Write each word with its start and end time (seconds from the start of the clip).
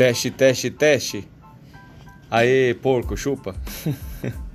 Teste, 0.00 0.30
teste, 0.30 0.70
teste. 0.70 1.28
Aê, 2.30 2.72
porco, 2.72 3.14
chupa. 3.18 3.54